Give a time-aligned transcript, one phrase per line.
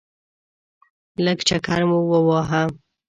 [1.25, 2.63] لږ چکر مو وواهه.